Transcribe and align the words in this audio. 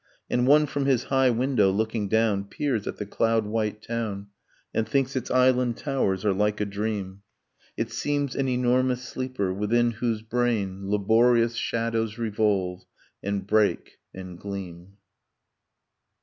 And 0.31 0.47
one 0.47 0.65
from 0.65 0.87
his 0.87 1.03
high 1.13 1.29
window, 1.29 1.69
looking 1.69 2.07
down, 2.09 2.45
Peers 2.45 2.87
at 2.87 2.97
the 2.97 3.05
cloud 3.05 3.45
white 3.45 3.83
town, 3.83 4.29
And 4.73 4.89
thinks 4.89 5.15
its 5.15 5.29
island 5.29 5.77
towers 5.77 6.25
are 6.25 6.33
like 6.33 6.59
a 6.59 6.65
dream... 6.65 7.21
It 7.77 7.91
seems 7.93 8.35
an 8.35 8.47
enormous 8.47 9.03
sleeper, 9.03 9.53
within 9.53 9.91
whose 9.91 10.23
brain 10.23 10.89
Laborious 10.89 11.53
shadows 11.53 12.17
revolve 12.17 12.81
and 13.21 13.45
break 13.45 13.99
and 14.11 14.39
gleam. 14.39 14.93